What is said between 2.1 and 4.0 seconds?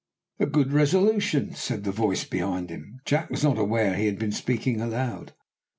behind him. Jack was not aware